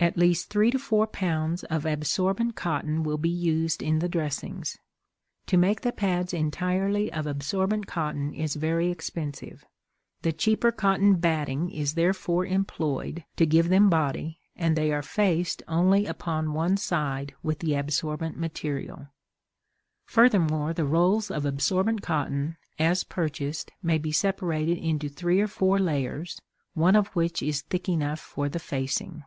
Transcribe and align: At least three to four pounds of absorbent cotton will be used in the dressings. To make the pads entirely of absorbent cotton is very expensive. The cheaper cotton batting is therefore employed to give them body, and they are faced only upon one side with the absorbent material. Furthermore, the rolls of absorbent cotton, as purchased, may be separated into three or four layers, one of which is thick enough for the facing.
At 0.00 0.16
least 0.16 0.50
three 0.50 0.72
to 0.72 0.80
four 0.80 1.06
pounds 1.06 1.62
of 1.62 1.86
absorbent 1.86 2.56
cotton 2.56 3.04
will 3.04 3.18
be 3.18 3.30
used 3.30 3.80
in 3.84 4.00
the 4.00 4.08
dressings. 4.08 4.76
To 5.46 5.56
make 5.56 5.82
the 5.82 5.92
pads 5.92 6.34
entirely 6.34 7.12
of 7.12 7.24
absorbent 7.24 7.86
cotton 7.86 8.34
is 8.34 8.56
very 8.56 8.90
expensive. 8.90 9.64
The 10.22 10.32
cheaper 10.32 10.72
cotton 10.72 11.20
batting 11.20 11.70
is 11.70 11.94
therefore 11.94 12.44
employed 12.46 13.22
to 13.36 13.46
give 13.46 13.68
them 13.68 13.88
body, 13.88 14.40
and 14.56 14.74
they 14.74 14.90
are 14.92 15.04
faced 15.04 15.62
only 15.68 16.06
upon 16.06 16.52
one 16.52 16.76
side 16.76 17.36
with 17.44 17.60
the 17.60 17.74
absorbent 17.76 18.36
material. 18.36 19.06
Furthermore, 20.06 20.72
the 20.72 20.84
rolls 20.84 21.30
of 21.30 21.46
absorbent 21.46 22.02
cotton, 22.02 22.56
as 22.76 23.04
purchased, 23.04 23.70
may 23.84 23.98
be 23.98 24.10
separated 24.10 24.78
into 24.78 25.08
three 25.08 25.40
or 25.40 25.46
four 25.46 25.78
layers, 25.78 26.42
one 26.74 26.96
of 26.96 27.06
which 27.14 27.40
is 27.40 27.62
thick 27.62 27.88
enough 27.88 28.18
for 28.18 28.48
the 28.48 28.58
facing. 28.58 29.22